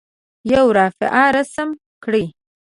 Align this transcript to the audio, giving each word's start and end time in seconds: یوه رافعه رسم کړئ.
یوه 0.53 0.71
رافعه 0.77 1.23
رسم 1.37 1.69
کړئ. 2.03 2.25